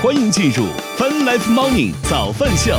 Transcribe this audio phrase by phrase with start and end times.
[0.00, 0.66] 欢迎进入
[0.96, 2.78] Fun Life Morning 早饭秀。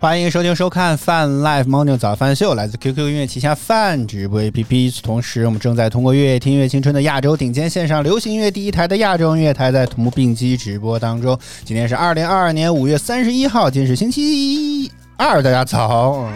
[0.00, 4.74] 欢迎收听收看 Fun Life Morning 早饭秀，来自 QQ 音乐旗下泛直播 APP。
[4.74, 11.38] 与此同时，我们正在通过“乐听乐青春”的亚洲顶尖线上流行音乐第一台的亚洲音乐台，在同步并机直播当中。
[11.64, 16.28] 今天是二零二二年五月三十一号，今天是星期二，大家早。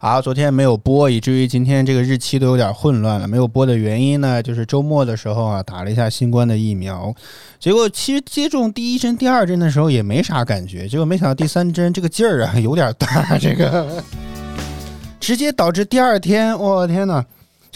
[0.00, 3.26] 啊，昨天没有播，以至于今天这个日期都有点混乱了。
[3.26, 7.12] 没有播的原因呢，就是周末的时候啊，打了一下新冠的疫苗，
[7.58, 14.00] 结果其实接种第一针、第二针的时候也没啥感觉，结果没想到第三针这个劲儿啊有点大，这个
[15.18, 17.24] 直接导致第二天，我天呐！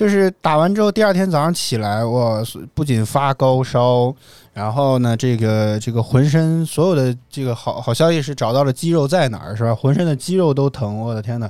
[0.03, 4.13] 就是打完之后，第二天早上起来，我不仅发高烧，
[4.53, 9.73] 然后呢，这个这个浑身所有的这个好好消息是找到了肌肉在哪儿，是吧？
[9.73, 11.49] 浑身的肌肉都疼，我的天呐！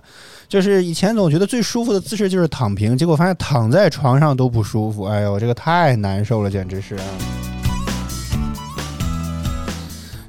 [0.50, 6.94] 就是以前总觉得最舒服的姿势就是躺平，结果发现躺在床上都不舒服，哎呦，这个太难受了，简直是。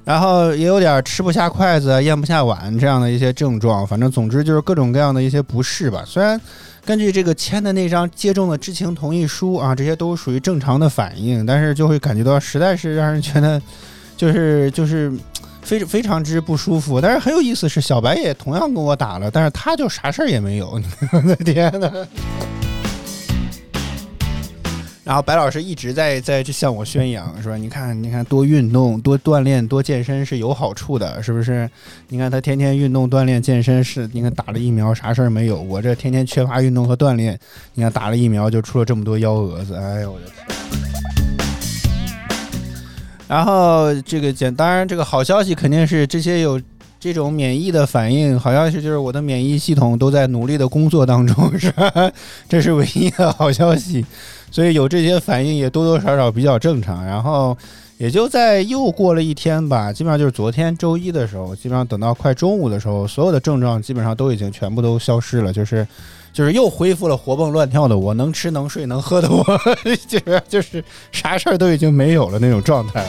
[0.05, 6.05] 然后也有点吃不下筷子、咽不下碗这样的一些症状，反正总之就是各种各样的一些不适吧。
[6.07, 6.39] 虽然。
[6.85, 13.61] 根据这个签的那张接种的知情同意书啊，这些都属于正常的反应，但是就会感觉到实在是让人觉得，
[14.17, 15.11] 就是就是
[15.61, 16.99] 非非常之不舒服。
[16.99, 20.81] 但是很有意思是，小白也同样跟我打了，但是他就啥事儿也没有。
[21.13, 21.89] 我的天哪！
[25.03, 31.69] 然后白老师一直在在向我宣扬，说你看你看多运动多锻炼多健身是有好处的，是不是？
[32.07, 35.61] 你看他天天运动锻炼健身是，你看打了疫苗啥事儿没有？
[35.61, 37.37] 我这天天缺乏运动和锻炼，
[37.73, 40.35] 你看打了疫苗就出了这么多幺蛾子，哎呦我的天！
[43.27, 46.61] 然后这个简当然这个好消息肯定是这些有
[46.97, 51.91] 这种免疫的反应，好消息就是我的免疫系统都在努力的工作当中，是吧？
[52.47, 54.05] 这是唯一的好消息。
[54.53, 57.57] 所以有这些反应也多多少少比较正常，然后
[57.97, 65.87] 也就在又过了一天吧，基本上就是昨天周一的时候，基本上等到快中午的时候，所有的症状基本上都已经全部都消失了，就是
[66.31, 69.43] 就是又恢复了活蹦乱跳的我，能吃能睡能喝的我，
[70.07, 73.03] 就是就是啥事儿都已经没有了那种状态。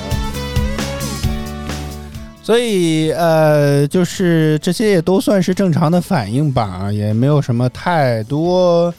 [2.42, 8.94] 所以呃，就是这些也都算是正常的反应吧，也没有什么太多。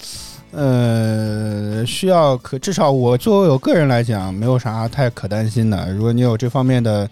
[0.56, 5.92] 呃，需要可至少我作为我个人来讲，没有啥太可担心的。
[5.92, 7.10] 如果你有这方面的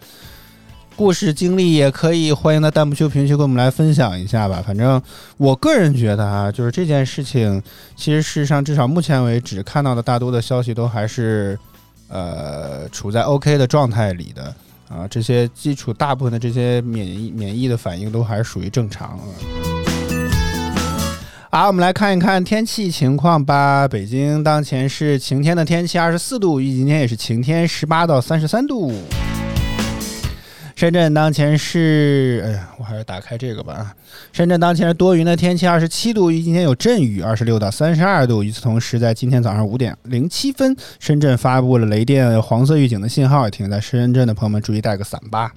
[0.95, 4.63] 故事经历，也可以欢迎在弹幕区评论区跟我们来分享一下吧。
[4.65, 5.01] 反正
[5.35, 7.61] 我个人觉得啊，就是这件事情，
[7.97, 11.59] 其实事实上至少目前为止看到的大多的消息都还是
[12.07, 14.55] 呃处在 OK 的状态里的
[14.87, 15.05] 啊。
[15.09, 19.19] 这些基础大部分的这些免疫免疫的反应都还是属于正常。
[21.55, 23.87] 好，我们来看一看天气情况吧。
[23.87, 28.91] 北京当前是晴天的天气，二十四度；预计今天也是晴天，十八到三十三度。
[30.75, 33.93] 深圳当前是，哎呀，我还是打开这个吧。
[34.31, 38.43] 深圳当前是多云的天气，二十七度；预计今天有阵雨，二十六到三十二度。
[38.43, 45.53] 与此同时，在今天早上五点零七分，深圳发布了雷电黄色预警的信号，停在深圳的朋友们注意带个伞吧。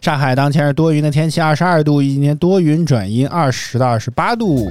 [0.00, 4.70] 上海当前是多云的天气，二十二度；今天多云转阴，二十到二十八度。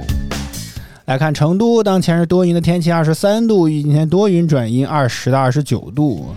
[1.04, 6.34] 来看成都，当前是多云的天气，二十三度；今天多云转阴，二十到二十九度。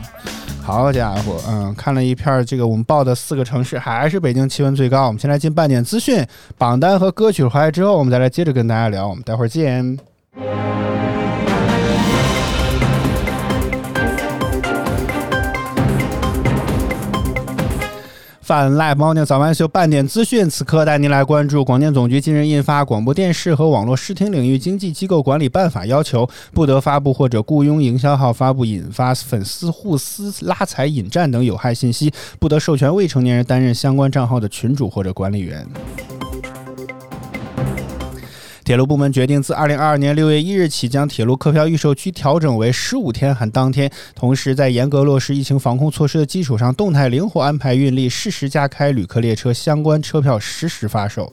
[0.62, 5.08] 好家伙，嗯，看了一片这个我们报的四个城市，还是北京气温最高。
[5.08, 6.24] 我们先来进半点资讯
[6.60, 9.08] 榜单和歌曲回来之后，我们再来接着跟大家聊。
[9.08, 9.98] 我们待会儿见。
[18.44, 35.66] 泛 Live Morning 早安秀半点资讯，此刻带您来关注广电总局近日印发《广播电视和网络视听领域经济机构管理办法》，要求不得发布或者雇佣营销号发布引发粉丝互撕、拉踩、引战等有害信息，不得授权未成年人担任相关账号的群主或者管理员。
[38.64, 43.92] 铁路部门决定，自二零二二年六月一日起，将铁路客票预售区调整为十五天含当天。
[44.16, 51.32] 同时，在严格落实疫情防控措施的基础上，动态灵活安排运力，适时加开旅客列车相关车票，实时发售。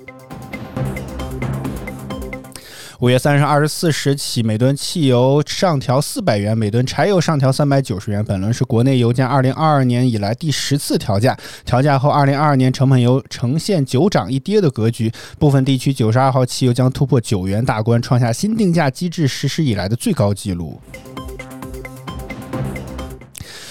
[3.00, 8.22] 五月三日二十四时起，每吨汽油上调四百元，每吨柴油上调三百九十元。
[8.22, 20.78] 本轮是国内油价二零二二年以来第十次调价，调价后，二零二二年成本油呈现九涨一跌的格局，部分地区九十二号汽油将突破九元大关，创下新定价机制实施以来的最高纪录。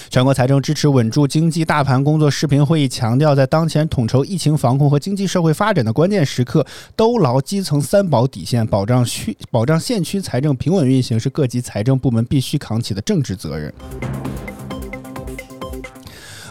[0.10, 6.66] 全国财政支持稳住经济大盘工作视频会议强调，在当前统筹疫情防控和经济社会发展的关键时刻，
[6.96, 13.72] 兜牢基层三保底线，保障区保障县区财政平稳运行，是各级财政部门必须扛起的政治责任。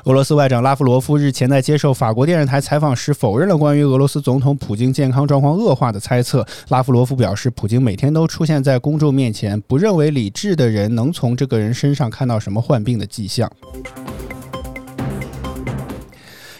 [0.08, 6.42] 俄罗斯外长拉夫罗夫日前在接受法国电视台采访时，否认了关于俄罗斯总统普京健康状况恶化的猜测。
[6.70, 13.52] 拉夫罗夫表示，普京每天都出现在公众面前，不认为理智的人能从这个人身上看到什么患病的迹象。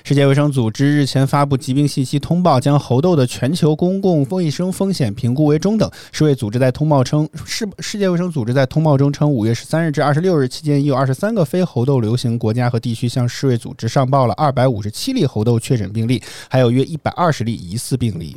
[0.09, 5.91] 世界卫生组织日前发布疾病信息通报，将猴痘的全球公共卫生风险评估为中等。
[6.13, 18.35] 世卫组织在通报称，世世界卫生组织在通报中称，五月十三日至二十六日期间，已有二十三个非猴痘流行国家和地区向世卫组织上报了二百五十七例猴痘确诊病例，还有约一百二十例疑似病例。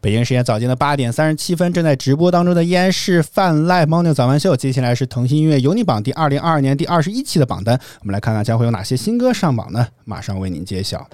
[0.00, 4.54] 北京时间早间的八点三十七分，正在直播当中的依然是泛赖猫牛早安秀。
[4.54, 9.86] 接下来是腾讯音乐有你榜第二零二二年第二十一期的榜单，我们来看看将会有哪些新歌上榜呢？
[10.04, 11.06] 马上为您揭晓。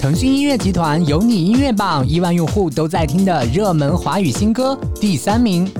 [0.00, 5.70] 腾讯音乐集团有你音乐榜亿万用户都在听的热门华语新歌第三名，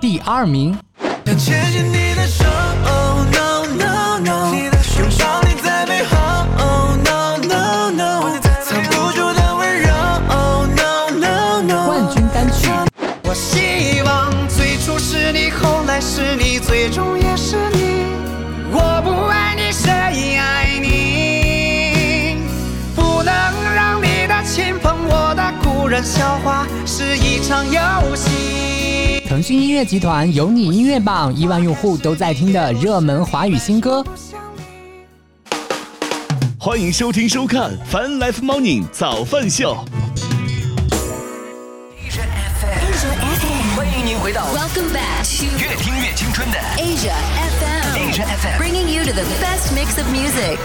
[0.00, 0.76] 第二名。
[1.26, 2.44] 想牵起你的手
[16.60, 18.04] 最终也是你，
[18.72, 19.90] 我不爱你，谁
[20.36, 22.36] 爱你？
[22.94, 23.32] 不能
[23.74, 29.22] 让你的亲朋，我的故人，笑话是一场游戏。
[29.28, 34.04] 腾讯音乐集团有你音乐榜亿万用户都在听的热门华语新歌。
[36.58, 39.76] 欢迎收听收看《Fun Life Morning 早饭秀》。
[47.04, 50.58] Asia FM, Asia FM bringing you to the best mix of music.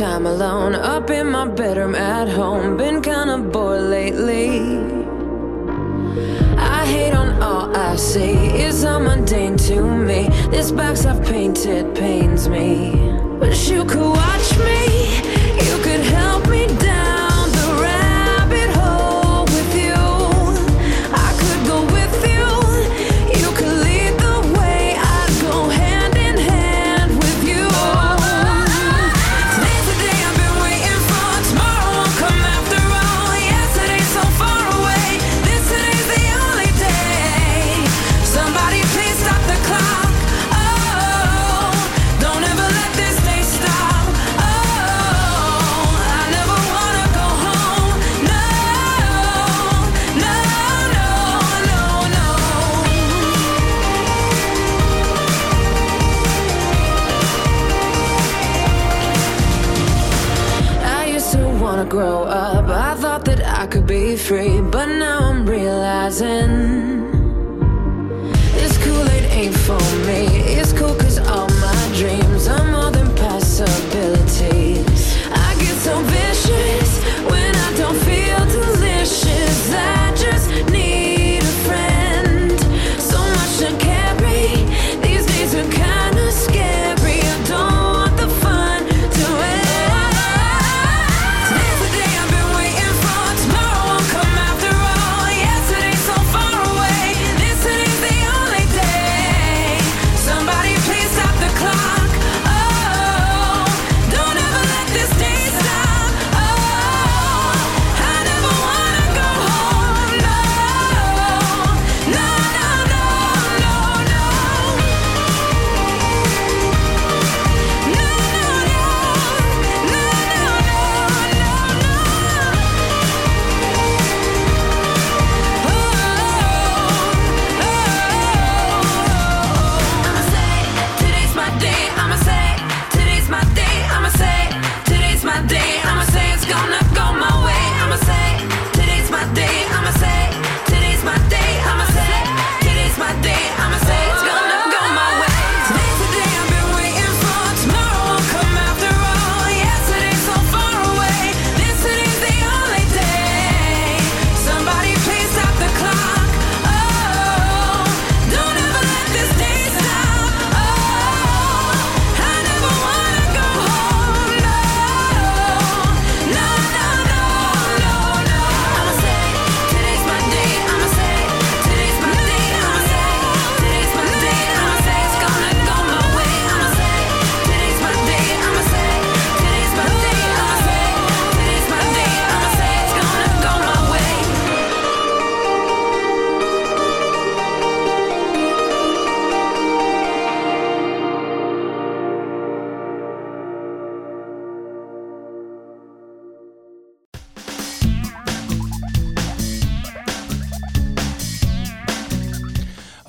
[0.00, 0.29] Time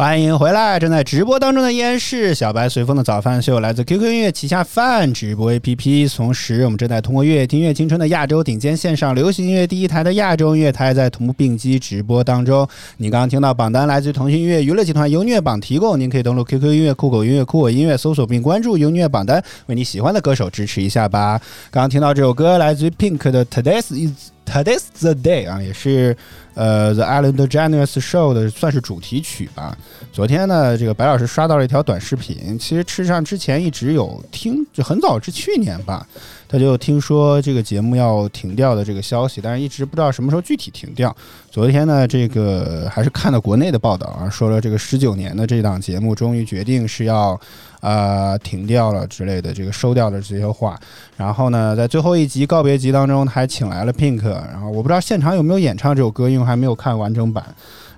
[0.02, 0.80] 欢迎回来！
[0.80, 6.16] 正在直播当中的依然是小白随风的早饭秀，来自 QQ 音乐旗下饭直播 APP。
[6.16, 12.68] 同时，我们正在通过乐听乐青春的亚洲顶尖线上流行音乐第一台的亚洲音乐台，在同步并机直播当中。
[12.98, 21.40] 你刚刚听到榜单来自于腾讯音乐娱乐集团优虐榜提供，您可以登录 QQ 音乐、酷狗音乐、酷我音乐，搜索并关注优虐榜单，为你喜欢的歌手支持一下吧。
[21.70, 26.16] 刚刚听到这首歌来自于 Pink 的 Today's Is Today's the Day 啊，也是
[26.56, 29.78] 呃 The Island Genius Show 的算是主题曲吧。
[30.12, 36.06] 昨天呢，这个白老师刷到了一条短视频，其实事实上之前一直有听，就很早是去年吧，
[36.50, 41.16] 他就听说这个节目要停掉的这个消息，但是一直不知道什么时候具体停掉。
[41.50, 47.40] 昨天呢，这个还是看到国内的报道啊，说了这个十九年的这档节目终于决定是要
[47.82, 50.80] 呃停掉了之类的，这个收掉的这些话。
[51.18, 57.44] 然后呢，在最后一集告别集当中，他还请来了 Pink，然后我不知道现场有没有演唱这首歌，因为还没有看完整版。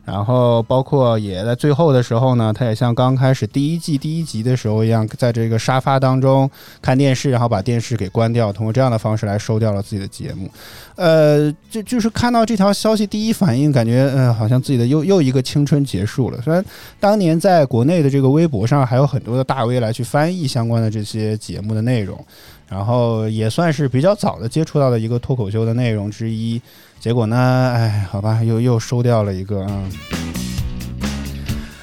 [0.05, 6.49] 然后包括也在最后的时候呢，他也像刚开始第一季第一集的时候一样，在这个沙发当中
[6.81, 10.49] 看电视，然后把电视给关掉，通过这样的方式来收掉了自己的节目。
[10.95, 16.41] 呃，就就是看到这条消息，第一反应感觉，嗯、好像自己的又又一个青春结束了。
[16.41, 16.63] 虽然
[16.99, 22.23] 当年在国内的这个微博上还有很多的大 V 来去翻译相关的这些节目的内容，
[22.73, 26.59] 然后也算是比较早的接触到的一个脱口秀的内容之一。
[26.99, 27.37] 结果呢，
[27.75, 29.83] 哎，好吧，又又收掉了一个啊。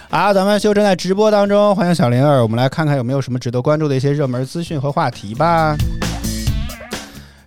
[0.09, 5.77] 啊，咱们秀正在直播当中，欢迎小灵儿，我们来看看有没有什么值得关注的一些热门资讯和话题吧。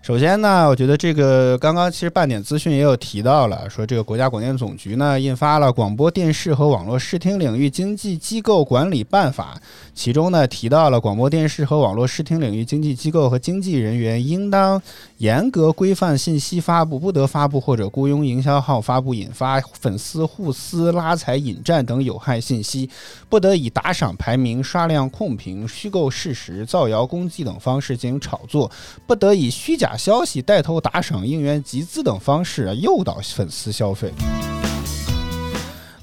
[0.04, 9.56] 首先呢，我觉得这个刚刚其实半点资讯也有提到了，说这个国家广电总局呢印发了《广播电视和网络视听领域经济机构管理办法》，
[9.96, 14.82] 其中呢提到了广播电视和网络视听领域经济机构和经纪人员应当
[15.20, 22.90] 严格规范信息发布，不得发布或者雇佣营销号发布引发粉丝互撕、拉踩、引战等有害信息，
[23.30, 28.70] 不得以打赏、排名、刷量、控评、虚构事实、造谣攻击等方式进行炒作，
[29.08, 34.12] 不得以虚假消息、带头打赏、应援集资等方式啊诱导粉丝消费。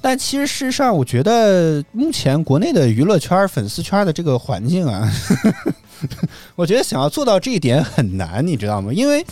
[0.01, 5.07] 但其实事实上，我觉得目前国内的娱乐圈、粉丝圈的这个环境啊，
[6.55, 8.91] 我觉得想要做到这一点很难，你知道吗？
[8.91, 9.23] 因为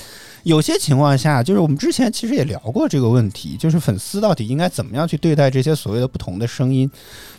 [0.44, 6.90] 有些情况下，就是我们之前其实也聊过这个问题，就是粉丝到底应该怎么样去对待这些所谓的不同的声音，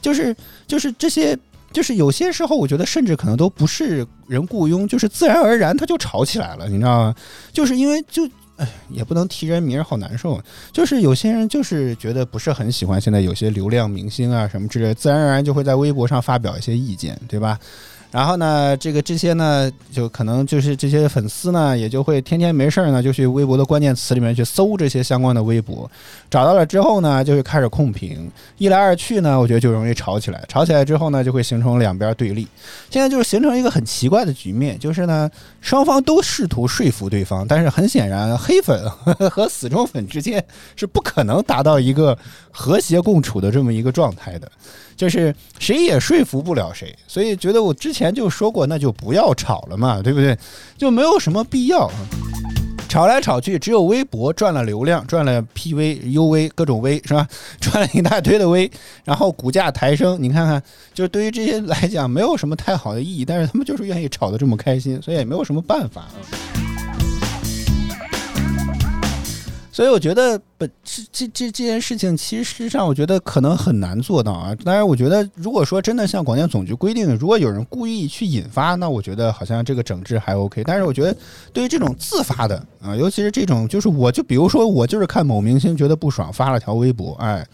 [0.01, 0.35] 就是
[0.67, 1.39] 就是这些。
[1.73, 7.15] 就是有些时候，我觉得甚至可能都不是人雇佣，就是自然而然他就吵起来了，你知道吗？
[7.53, 10.41] 就是因为就哎，也不能提人名，好难受。
[10.73, 17.59] 就是有些人就是觉得不是很喜欢现在有些流量明星啊什么之类，自然而然就会在微博上发表一些意见，对吧？
[18.11, 25.89] 然后呢，这个这些呢，就可能就是这些粉丝呢，也就会天天没事儿呢，就去微博的关键词里面去搜这些相关的微博，
[26.29, 32.49] 找到了之后呢，就会开始控评，一来二去呢，我觉得就容易吵起来，吵起来之后呢，就会形成两边对立。
[32.91, 38.91] 现在就是形成一个很奇怪的局面，就是呢，双方都试图说服对方，但是很显然，黑粉
[39.31, 42.19] 和 死忠粉之间是不可能达到一个
[42.51, 44.51] 和谐共处的这么一个状态的。
[45.01, 50.37] 就是谁也说服不了谁，所以觉得我之前就说过，那就不要吵了嘛，对不对？
[50.77, 51.91] 就没有什么必要。
[52.87, 57.27] 吵来吵去，只有微博赚了流量，赚了 PV、UV 各种 V 是吧？
[57.63, 58.71] 赚了一大堆的 V，
[59.03, 60.23] 然后股价抬升。
[60.23, 66.09] 你看看，就对于这些来讲，没有什么太好的意义，但是他们就是愿意吵得这么开心，所以也没有什么办法
[69.73, 74.55] 所以我觉得本这这这这件事情，其实事实上我觉得可能很难做到啊。
[74.65, 80.65] 当然，我觉得如果说真的像广电总局规定，如果有人故意去引发，那我觉得好像这个整治还 OK。
[80.65, 81.17] 但是我觉得
[81.53, 87.47] 对于这种自发的啊，尤其是这种就是我就比如说我就是看某明星觉得不爽，发了条微博，哎，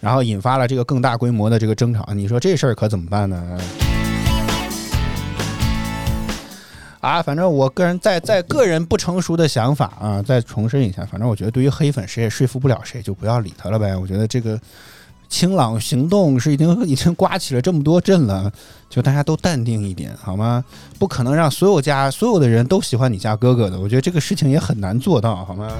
[0.00, 3.58] 然后引发了这个更大规模的这个争吵，你说这事儿可怎么办呢？
[7.00, 13.96] 啊，反正我个人在在个人不成熟的想法啊，再重申一下，反正我觉得对于黑粉谁也说服不了谁，就不要理他了呗。
[13.96, 14.60] 我觉得这个
[15.28, 18.52] 清朗行动是已经 已经刮起了这么多阵了，
[18.90, 20.62] 就大家都淡定一点好吗？
[20.98, 25.70] 不可能让所有家所有的人都喜欢你家哥哥的，我觉得这个事情也很难做到好吗？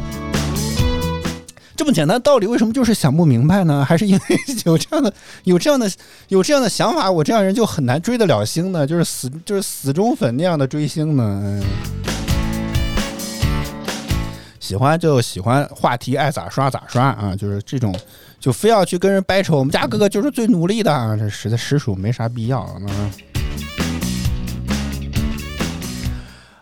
[1.81, 3.83] 这么简单道理，为什么就是想不明白呢？
[3.83, 4.21] 还是因为
[4.67, 5.11] 有这样的、
[5.45, 5.91] 有这样的、
[6.29, 8.87] 有这样的想法，我这样人就很难追得了星呢？
[8.87, 11.63] 就是死就是死忠粉那样的追星呢？
[14.61, 17.35] 喜欢就喜欢，话题爱咋刷咋刷啊！
[17.35, 17.99] 就是这种，
[18.39, 21.17] 就非要去跟人掰扯，我们家哥哥就是最努力的啊！
[21.17, 22.77] 这实在实属没啥必要啊。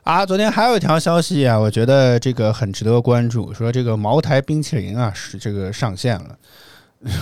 [0.09, 6.39] 啊，昨天还有一条消息啊，我觉得这个很值得关注，说这个茅台冰淇淋啊是这个上线了。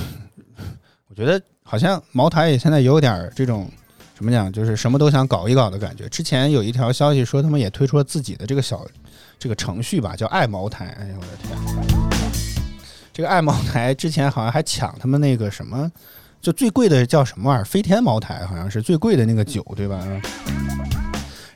[1.10, 3.68] 我觉得好像茅台也现在有点这种
[4.14, 6.08] 怎么讲，就是什么都想搞一搞的感觉。
[6.08, 8.86] 之前有一条消息说他们也推出了自己的这个小
[9.36, 10.96] 这个程序吧，叫爱茅台。
[11.00, 11.58] 哎呀，我的天！
[13.12, 15.90] 这个爱茅台之前好像还抢他们那个什么，
[16.40, 17.64] 就最贵的叫什么玩意儿？
[17.64, 20.06] 飞天茅台好像是最贵的那个酒，对吧？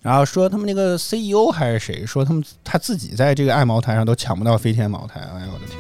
[0.03, 5.79] 然后说他们那个 CEO 还是谁说他们他自己在这个爱茅台上都抢不到飞天茅台，哎呀我的天！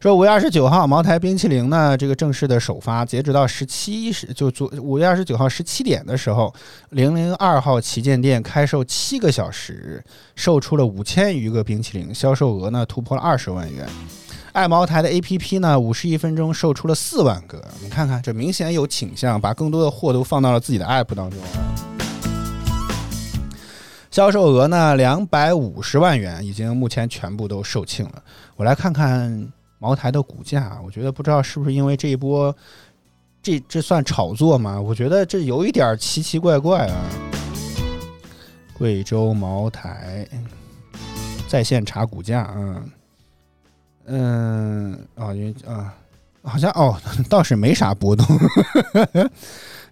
[0.00, 6.54] 说五月二十九号，茅台冰淇淋呢这个正式的首发，截止到十七时，就昨五月二十九号十七点的时候，
[6.90, 10.04] 零零二号旗舰店开售七个小时，
[10.34, 13.88] 售出了五千余个冰淇淋，销售额呢突破了二十万元。
[14.52, 21.48] 爱茅台的 APP 呢，五十一分钟售出了四万个，你看看这明显有倾向，把更多的货都放到了自己的 App 当中啊。
[24.14, 28.22] 销售额呢，两百五十万元，已经目前全部都售罄了。
[28.54, 32.54] 我来看看茅台的股价，我觉得不知道是不是因为这一波，
[33.42, 34.80] 这这算炒作吗？
[34.80, 36.94] 我觉得这有一点奇奇怪怪啊。
[38.74, 40.24] 贵州茅台
[41.48, 42.84] 在线查股价啊，
[44.04, 45.92] 嗯，哦，因为啊，
[46.44, 46.96] 好像哦，
[47.28, 48.24] 倒是没啥波动。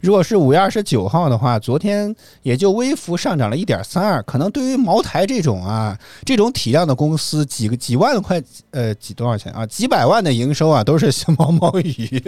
[0.02, 2.12] 如果是五月二十九号的话，昨天
[2.42, 12.20] 也就微幅上涨了一点三二，可能对于茅台这种啊这种体量的公司，几个几万块呃几多少钱啊 几百万的营收啊，都是 小毛毛雨，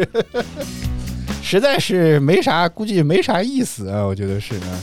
[1.43, 4.81] 实在是没啥，估计没啥意思啊，我觉得是啊。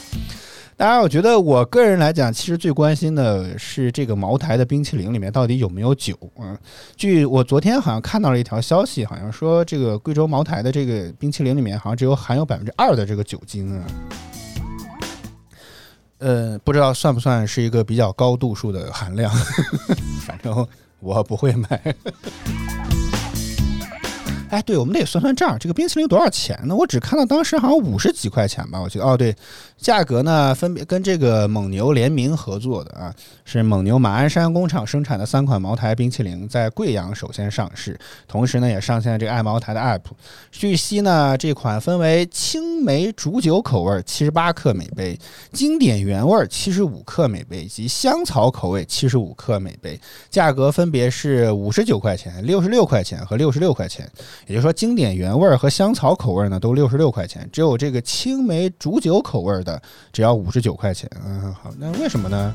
[0.82, 6.58] 当然，我觉得我个人来讲，其实最关心的是这个茅台的冰淇淋里面到底有没有酒嗯？
[6.98, 13.86] 据我昨天好像看到了一条消息，好像说这个贵州茅台的这个冰淇淋里面好像只有含有百分之二的这个酒精啊。
[16.18, 19.32] 呃，不知道算不算是一个比较高度数的含量，
[20.26, 20.68] 反正
[21.00, 21.80] 我不会买。
[24.52, 26.76] 哎，对，我们得算算账，这个冰淇淋多少钱呢？
[26.76, 29.06] 我只看到当时好像五十几块钱吧，我记得。
[29.06, 29.34] 哦，对，
[29.82, 33.12] 价格呢分别跟这个蒙牛联名合作的啊，
[33.44, 40.02] 是蒙牛马鞍山工厂生产的三款茅台冰淇淋在贵阳首先上市，同时呢也上线了这个爱茅台的 app。
[40.52, 45.18] 据悉呢，这款分为青梅煮酒口味七十八克每杯，
[45.52, 54.08] 经典原味七十五克每杯及香草口味七十五克每杯，价格分别是五十九块钱、六十六块钱和六十六块钱。
[54.46, 59.64] 也就是说，经典原味儿和香草口味儿呢都六十六块钱，只有这个青梅煮酒口味儿
[60.12, 61.10] 只要五十九块钱。
[61.26, 62.54] 嗯，好，那为什么呢？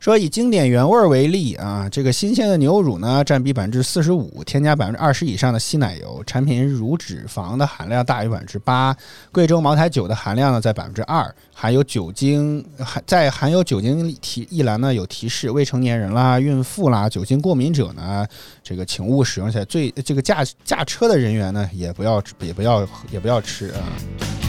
[0.00, 8.96] 说以经典原味儿为例啊，这个新鲜的牛乳呢占比百分之四十五，添加百分之二十以上的稀奶油，产品乳脂肪的含量大于百分之八。
[9.30, 18.26] 贵州茅台酒的含量呢在百分之二，含有酒精含在含有酒精提一栏呢有提示，未成年人啦、孕妇啦、酒精过敏者呢，
[18.64, 19.48] 这个请勿使用。
[19.48, 24.41] 且最这个驾驾车的人员呢也不要也不要也不要吃啊。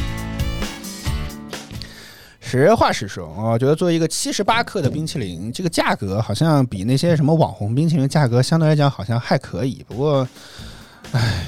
[2.46, 9.84] 实话实说，我觉得作为一个七十八克的冰淇淋，这个价格好像比那些什么网红冰淇淋价格相对来讲好像还可以。
[9.88, 10.28] 不过，
[11.14, 11.46] 唉，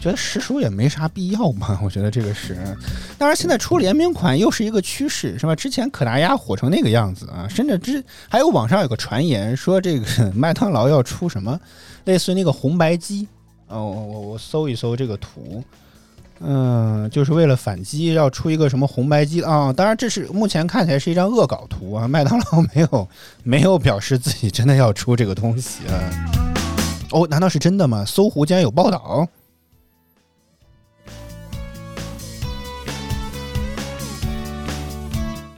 [0.00, 1.78] 觉得实属也没啥必要嘛。
[1.84, 2.56] 我觉得这个是，
[3.18, 5.54] 当然现在出联名款又是一个趋势，是吧？
[5.54, 11.60] 之前可达鸭火成那个样子啊，甚至之还有网上有个传言说这个麦当劳要出什么
[12.04, 13.28] 类似于那个红白机。
[13.66, 15.62] 哦，我我我搜一搜这个图。
[16.40, 19.72] 嗯，就是为了反击，要出一个什么红白机啊？
[19.72, 22.06] 当然，这是目前看起来是一张恶搞图啊。
[22.06, 23.08] 麦当劳没有
[23.42, 25.94] 没有表示自己真的要出这个东西啊。
[27.10, 28.04] 哦，难道是真的吗？
[28.04, 29.26] 搜狐竟然有报道。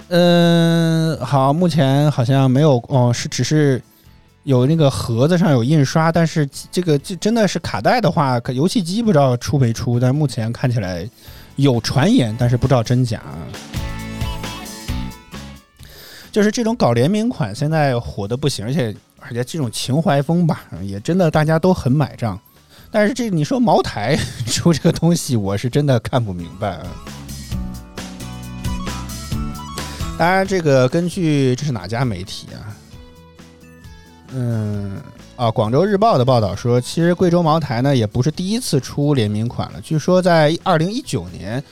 [0.09, 3.81] 嗯，好，目前好像没有哦，是只是
[4.51, 11.09] 有那个盒子上有印刷，但是这个这真的是卡带的话，可游戏机不知道出没出，但目前看起来
[11.55, 13.23] 有传言，但是不知道真假。
[16.33, 22.37] 就是这种搞联名款，现在火的不行，而且而且这种情怀风吧，也真的大家都很买账。
[22.91, 26.87] 但是这你说茅台出这个东西，我是真的看不明白啊。
[30.19, 32.70] 当然，这个根据这是哪家媒体啊？
[34.33, 35.01] 嗯
[35.37, 39.81] 啊，广州日报的报道说，其实贵州茅台呢也不是第一次出联名款了。
[39.81, 41.63] 据说在二零一九年，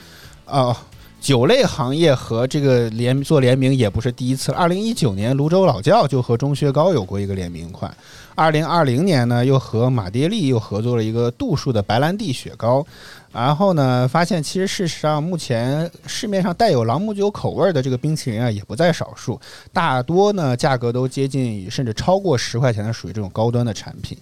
[0.45, 0.75] 啊，
[1.21, 4.57] 酒类行业和这个联做联名也不是第一次了。
[4.57, 7.95] 二零一九年，泸州老窖就和钟薛高有过一个联名款。
[8.39, 12.85] 二零二零年呢，又和马爹利又合作了一个度数的白兰地雪糕。
[13.33, 19.37] 然后呢，发现其实事实上，目前市面上带有朗姆酒口味的这个冰淇淋啊，也不在少数，
[19.73, 24.17] 大多呢价格都接近甚至超过十块钱的，属于这种高端的产品。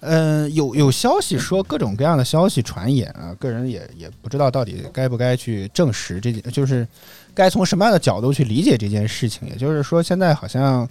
[0.00, 6.86] 嗯，有有消息说各种各样的消息传言啊，个人也也不知道到底该不该去证实这件，就是
[7.34, 9.48] 该从什么样的角度去理解这件事情。
[9.48, 10.86] 也就是说，现在好像，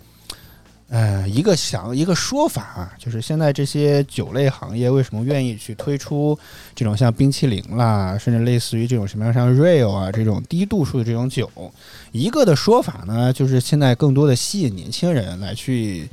[0.90, 6.38] 呃，一个想一个说法啊，就是现在这些酒类行业为什么愿意去推出
[6.76, 11.50] 这种像冰淇淋啦，甚至类似于这种什么样像 real 啊这种低度数的这种酒，
[12.12, 16.10] 一个的说法呢，就是现在更多的吸引年轻人来去。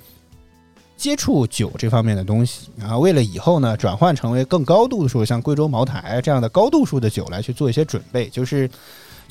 [0.94, 8.70] 接触酒这方面的东西，然后为了以后呢转换成为更高度数，像贵州茅台这样的高度数的酒来去做一些准备，就是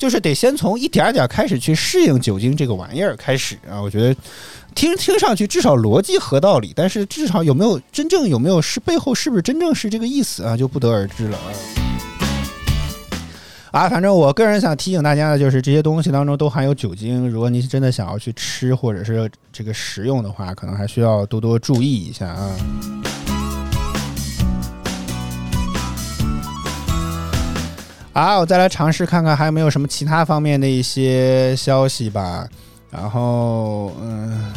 [0.02, 3.80] 就是得先从一点点开始去适应酒精这个玩意儿开始啊。
[3.80, 4.12] 我觉得
[4.74, 11.46] 听听上去至少逻辑合道理，但是至少有没有真正有没有是背后是不是真正是这个意思啊，就不得而知了啊。
[13.70, 17.30] 啊，反正我个人想提醒大家的就是，这些东西当中都含有酒精。
[17.30, 22.50] 如果你真的想要去吃或者是这个食用的话，可能还需要多多注意一下啊。
[28.12, 32.46] 好，我再来尝试看看还有没有什么其他方面的一些消息吧。
[32.90, 34.52] 然后，嗯。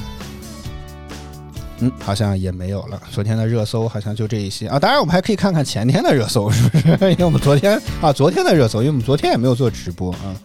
[1.79, 3.01] 嗯，好像也没有了。
[3.11, 4.79] 昨天的热搜好像就这一些啊。
[4.79, 7.11] 当然，我们还可以看看前天的热搜，是不是？
[7.11, 10.35] 因为我们昨天啊，昨天的热搜，因为我们昨天也没有做直播啊。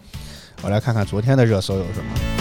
[0.63, 2.40] 我来看看昨天的热搜有什么。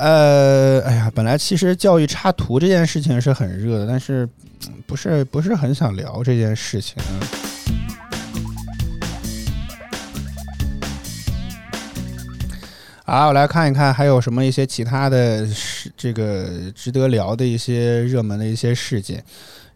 [0.00, 4.26] 呃，哎呀，本来其实教育插图这件事情是很热的，但是
[4.86, 6.96] 不是不是很想聊这件事情。
[13.04, 19.22] 好，我来看一看还有什么一些其他的事，这个值得聊的一些热门的一些事件。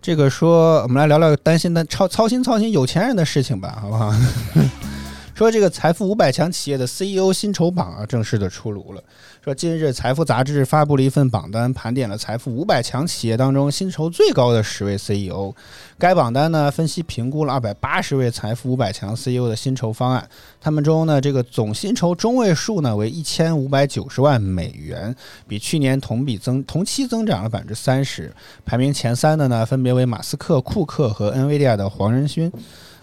[0.00, 4.10] 这个说，我们来聊聊担心的操操心操心有钱人的事情吧，好不好？
[5.34, 9.02] 说这个财富五百强企业的 CEO 薪酬榜啊，正式的出炉了。
[9.44, 15.54] 说近日，财富杂志发布了一份榜单，盘点了财富五百强企业当中薪酬最高的十位 CEO。
[15.98, 20.26] 该榜单呢，分析评估了二百八十位财富五百强 CEO 的薪酬方案，
[20.62, 25.14] 他们中呢，这个总薪酬中位数呢为一千五百九十万美元，
[25.46, 28.34] 比去年同比增同期增长了百分之三十。
[28.64, 32.50] 排名前三的呢，分别为马斯克、库克和 NVIDIA 的黄仁勋。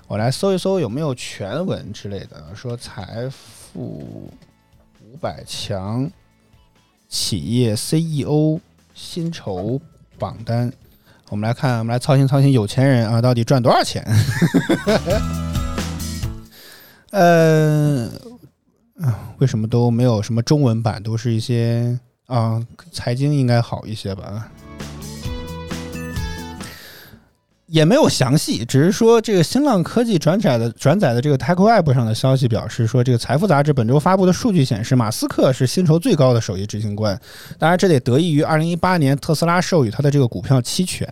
[0.07, 6.09] 我来搜一搜有没有全文之类的，说财富五百强。
[7.11, 8.57] 企业 CEO
[8.95, 9.79] 薪酬
[10.17, 10.71] 榜单，
[11.27, 14.01] 我们来看，我们来操心操心有钱人啊，到底赚多少钱？
[17.11, 18.09] 呃，
[19.39, 21.03] 为什么都没有什么中文版？
[21.03, 24.49] 都是一些啊，财经应该好一些吧。
[27.71, 37.17] 也没有详细，只是说这个新浪科技转载的转载的这个 TechWeb 上的消息表示说，这个财富杂志本周发布的数据显示，马斯克是薪酬最高的首席执行官。
[37.57, 41.07] 当然，这得得益于二零一八年特斯拉授予他的这个股票期权。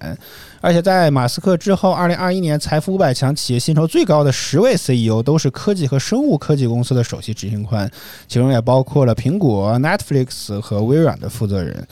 [0.62, 7.90] 而且在马斯克之后二零二一年财富五百强企业薪酬最高的十位 CEO 都是科技和生物科技公司的首席执行官，
[8.28, 11.88] 其中也包括了苹果、Netflix 和微软的负责人。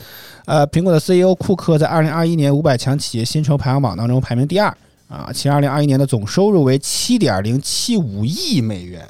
[0.45, 4.75] 呃，苹果的 CEO 库克在二零二一年五百强企业薪酬排行榜当中排名第二
[5.07, 9.07] 啊，其二零二一年的总收入为七点零七五亿美元，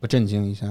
[0.00, 0.66] 我震惊一下？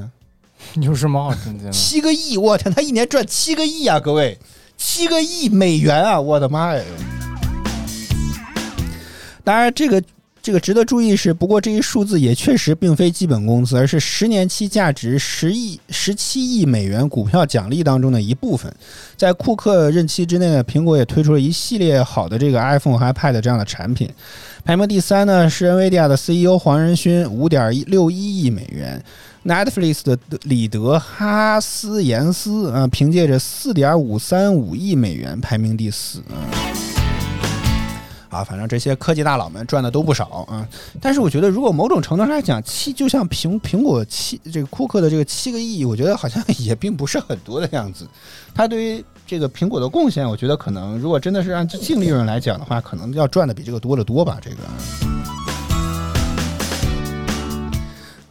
[0.81, 1.71] 有什么好震惊的？
[1.71, 2.37] 七个亿！
[2.37, 3.99] 我天，他一年赚七个亿啊！
[3.99, 4.37] 各位，
[4.77, 6.19] 七个亿美元啊！
[6.19, 6.83] 我的妈呀！
[9.43, 10.03] 当然，这个。
[10.43, 18.69] 这个值得注意是，不过这一数字也确实并非基本工资，而是十年期价值十亿、十七亿美元股票奖励当中的一部分。
[19.15, 24.09] 在库克任期之内呢，苹果也推出了一系列好的这个 iPhone 和 iPad 这样的产品。
[24.65, 29.01] 排名第三呢是 NVIDIA 的 CEO 黄仁勋，五点六一亿美元
[29.45, 36.92] ；Netflix 的里德哈斯延斯啊，凭借着四点五三五亿美元排名第四啊。
[38.33, 40.67] 啊，反正这些科技大佬们赚的都不少啊。
[40.99, 48.07] 但是我觉得，如果某种程度上来讲，七就像苹苹果七这个库克的这个七个亿，我觉得好像 也并不是很多的样子。
[48.55, 54.39] 他对于这个苹果的贡献，我觉得可能如果真的是按净利润来讲的话，可能要赚的比这个多得多吧。
[54.41, 54.57] 这个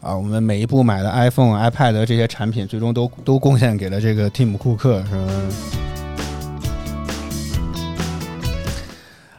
[0.00, 5.81] 啊，我们每一部买的 iPhone、iPad 这些产品，最终都都贡献给了这个 Tim ·库克，是吧？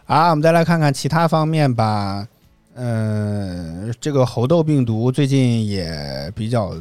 [0.06, 2.28] 好，我们再来看看其他方面吧。
[2.76, 6.74] 嗯，这个猴痘病毒最近也比较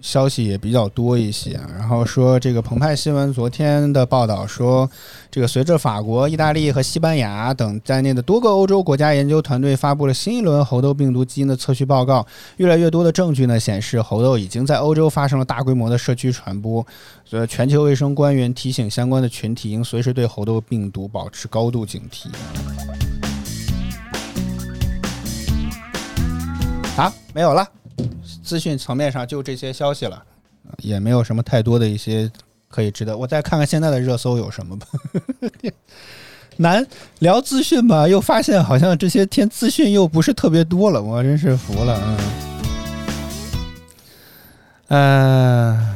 [0.00, 4.88] 消息也比较多一些，然后说这个澎湃新闻昨天的报道说，
[5.30, 12.24] 这个随着法国、意大利和西班牙等在内的多个欧洲国家研究团队发布了新一轮猴痘病毒基因的测序报告，
[12.58, 16.86] 越来越多的证据呢显示猴痘已经在欧洲发生了大规模的社区传播，
[17.24, 22.28] 所以全球卫生官员提醒相关的群体应随时对猴痘病毒保持高度警惕。
[26.96, 27.77] 啊，没有了。
[28.48, 30.24] 资讯层面上就这些消息了，
[30.78, 32.30] 也没有什么太多的一些
[32.68, 33.14] 可以值得。
[33.14, 34.86] 我再看看现在的热搜有什么吧。
[36.56, 36.84] 难
[37.18, 42.16] 聊资讯吧，又发现好像这些天资讯又不是特别多了，我真是服了。
[44.88, 45.94] 嗯，呃，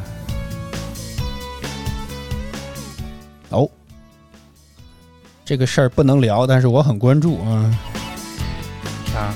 [3.49, 3.69] 哦，
[5.45, 7.81] 这个事儿不能聊，但是我很关注啊。
[9.17, 9.35] 啊。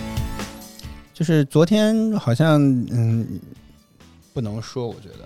[1.17, 3.27] 就是昨天好像嗯，
[4.35, 5.25] 不能说，我觉得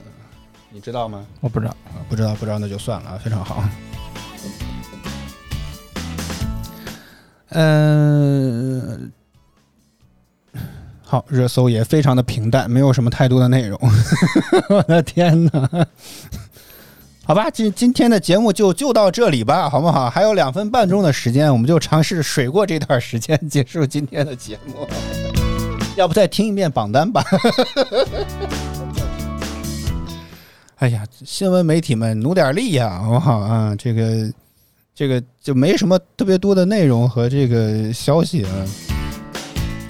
[0.70, 1.26] 你知道吗？
[1.40, 3.64] 我不知道，啊，不知道不知道那就算了，啊，非常好。
[7.48, 9.10] 嗯、
[11.02, 13.76] 好，热搜也非常的平淡，没有什么太多的内容。
[14.70, 15.68] 我的天哪！
[17.24, 20.08] 好吧，今今天的节目就就到这里吧，好不好？
[20.08, 24.86] 还有两分半钟的时间，我们就尝试水过这段时间，结束今天的节目。
[26.00, 27.22] 要不再听一遍榜单吧？
[30.76, 33.76] 哎呀，新闻媒体们努点力呀，好不好啊？
[33.76, 34.32] 这个
[34.94, 38.50] 这个就没什么特别多的内容和这个消息啊。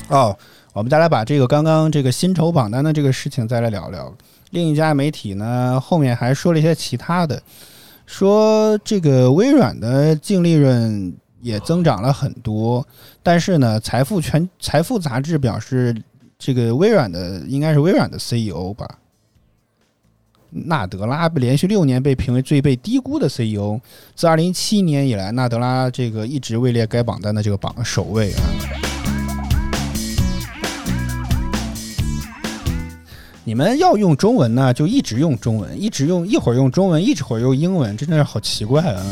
[0.09, 0.37] 哦，
[0.73, 4.13] 我们再来把这个刚刚这个薪酬榜单的这个事情再来聊聊。
[4.51, 7.41] 另一家媒体呢，后面还说了一些其他的，
[8.05, 12.87] 说这个微软的净利润也增长了很多，
[13.23, 15.95] 但是呢，财富全财富杂志表示，
[16.39, 18.99] 这个微软的应该是微软的 CEO 吧，
[20.51, 23.81] 纳德拉连续六年被评为最被低估的 CEO，
[24.15, 28.43] 自二零一七年以来，纳德拉这个一直位列该榜单的这个榜首位啊。
[33.43, 39.03] 你们要用中文呢，就一直用中文，一直用一会儿用中文，一会儿用英文，真的是好奇怪啊！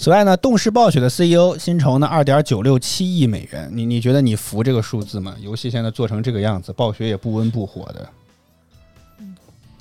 [0.00, 5.34] 此外呢，动视暴雪的 CEO 薪酬呢二点九六七亿美元，你你觉得你服这个数字吗？
[5.42, 8.08] 游戏现在做成这个样子，暴雪也不温不火的。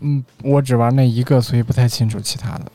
[0.02, 2.66] 嗯，我只玩那一个，所以不太清楚其他的。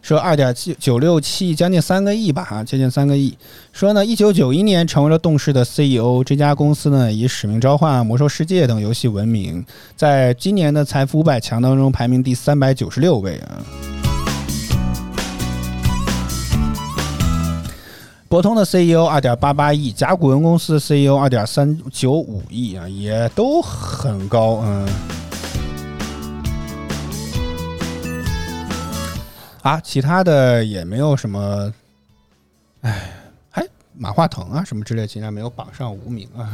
[0.00, 3.36] 说二点七九六七，将近三个亿吧，哈，接近三个亿。
[3.70, 9.62] 说呢，一九九一年成为了动视的 CEO，这家公司呢以《使命召唤》《魔兽世界》等游戏闻名，
[9.94, 13.60] 在今年的财富五百强当中排名第三百九十六位啊。
[18.34, 24.88] 博通的 CEO 二点八八亿，甲骨文公司的 CEO 二点三九五亿啊，也都很高，嗯。
[29.62, 31.72] 啊，其他的也没有什么，
[32.80, 33.12] 哎，
[33.50, 33.64] 还
[33.96, 36.50] 马化腾啊什么之类，竟然没有榜上无名啊！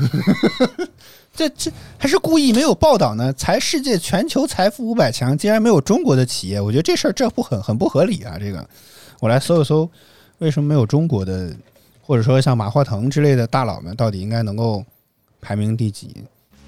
[1.35, 3.33] 这这还是故意没有报道呢？
[3.33, 8.37] 才世界全球财富五百强，竟然没有中国的企业，我觉得这事儿这不很很不合理啊！
[8.39, 8.69] 这个，
[9.19, 9.89] 我来搜一搜，
[10.41, 11.51] 为什么没有中国的，
[12.11, 14.85] 或者说像马化腾之类的大佬们，到底应该能够
[15.41, 16.25] 排名第几？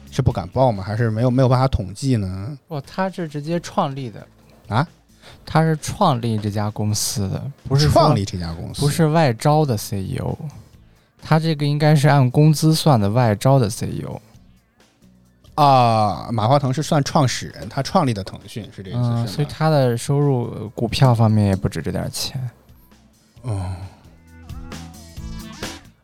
[0.09, 0.85] 是不敢报吗？
[0.85, 2.57] 还是没有没有办法统计呢？
[2.69, 4.25] 不，他是直接创立的
[4.69, 4.87] 啊，
[5.45, 10.33] 他是创立这家公司的，不是创立这家公司，不是外招的 CEO，
[11.21, 14.21] 他这个应该是按工资算的外招的 E CEO。
[15.57, 19.27] 啊，马化腾是算创始人，他创立的腾讯是这意思？
[19.27, 22.41] 所以他的收入呃股票方面也不止这点钱。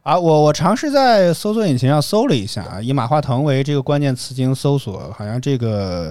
[0.09, 6.11] 啊，我我尝试在搜索引擎上搜了一下啊，以马化腾为这个关键词进行搜索，好像这个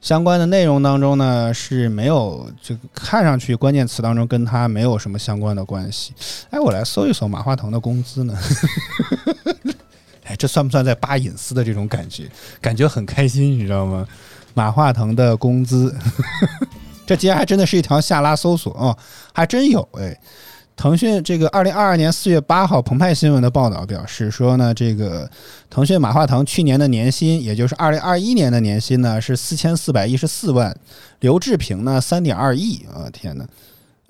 [0.00, 6.12] 相关的内容当中呢是没有，就看上去关键词当中跟他没有什么相关的关系。
[6.50, 8.36] 哎，我来搜一搜马化腾的工资呢。
[10.26, 12.28] 哎，这算不算在扒隐私的这种感觉？
[12.60, 14.04] 感觉很开心，你知道吗？
[14.54, 15.94] 马化腾的工资，
[17.06, 18.98] 这竟然还真的是一条下拉搜索哦，
[19.32, 20.18] 还真有哎。
[20.80, 25.30] 腾讯这个二零二二年四月八号，澎湃新闻的报道表示说呢，这个
[25.68, 30.74] 腾讯马化腾去年的年薪，也就是二零二一年的年薪呢是四千四百一十四万，
[31.18, 33.46] 刘志平呢三点二亿啊，天哪，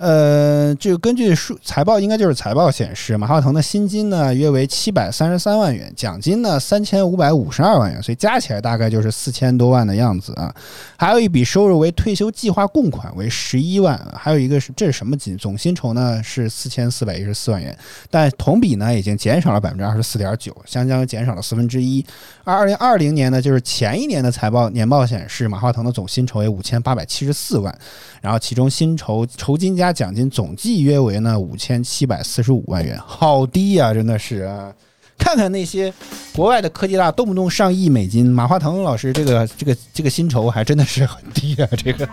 [0.00, 10.54] 呃，这个根据数财报，应该就是财报显示，马化腾的薪金呢约为七百三十三万元，奖金呢三千五百五十二万元，所以加起来大概就是四千多万的样子啊。
[10.96, 15.36] 还有一笔收入为退休计划供款为十一万，还有一个是这是什么金？
[15.36, 17.76] 总薪酬呢是四千四百一十四万元，
[18.08, 22.02] 但同比呢已经减少了百分之二十四点九，相当于减少了四分之一。
[22.44, 27.78] 而二零二零年呢，就是前一年的财报年报显示，马化腾的总薪酬为五千八百七十四万，
[28.22, 34.72] 然后其中薪酬酬金加奖金总计约为呢五千七百四十五万元，好低呀、真的是啊！
[35.18, 35.92] 看看那些
[36.34, 42.08] 国外的科技大，动不动上亿美金，马化腾老师这个这个这个薪酬还真的是很低啊， 这个。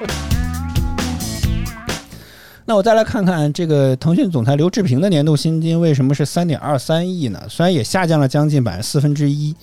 [2.65, 7.41] 那我再来看看这个腾讯总裁刘志平的年度薪金为什么是三点二三亿呢？
[7.47, 9.55] 虽然也下降了将近百分之四分之一，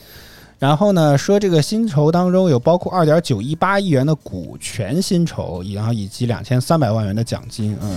[0.58, 7.96] 然后呢说这个薪酬当中有包括二点九一八亿元的股权薪酬，然后以及两千三百万元的奖金，嗯。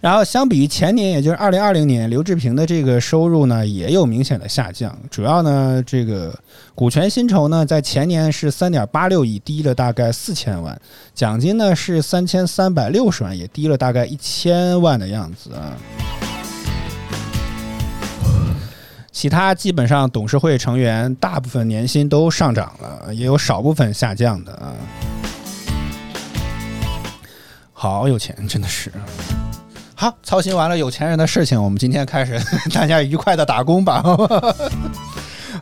[0.00, 4.98] 然后相比于前年，也就是二零二零年，刘志平的这个收入呢也有明显的下降。
[5.08, 6.36] 主要呢，这个
[6.74, 10.76] 股权薪酬呢在前年是三点八六亿，低了大概四千万；
[11.14, 15.78] 奖金呢是三千三百六十万，也低了大概一千万的样子啊。
[19.12, 24.72] 其他基本上董事会成员大部分年薪都上涨了，也有少部分下降的啊。
[27.72, 28.90] 好有钱，真的是。
[29.94, 32.40] 好，操心完了有钱人的事情，我们今天开始
[32.72, 34.02] 大家愉快的打工吧。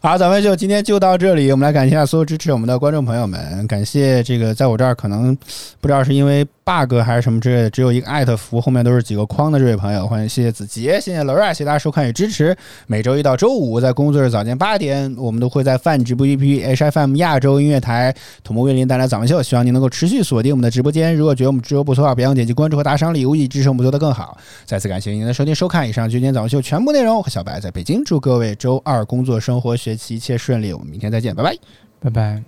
[0.02, 1.50] 好，咱们就今天就到这里。
[1.50, 5.36] 我们来感谢一下所有支持我们的观众朋友们，感谢这个在我这儿可能
[5.78, 12.56] 不知道是因为 bug 还是什么之类的，只有一个艾特符，后面都是几个框的这位朋友，欢迎谢谢子杰，谢谢 Laura，谢谢大家收看与支持。
[12.86, 21.14] 每周一到周五在工作日早间八点，我们都会在泛直播 APP HFM 亚洲音乐台同步为您带来早安秀，希望您能够持续锁定我们的直播间。
[21.14, 24.38] 如果觉得我们直播不错的话，别忘点击关注和打赏礼物，以支持我们做得更好。
[24.64, 27.18] 再次感谢您的收听收看，以上就今天早安秀全部内容。
[27.18, 31.56] 我和小白在北京，祝各位周二工作生活学学习一切顺利，我们明天再见，拜拜，
[31.98, 32.42] 拜拜。